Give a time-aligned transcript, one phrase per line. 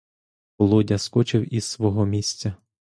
[0.57, 2.55] Володя скочив із свого місця.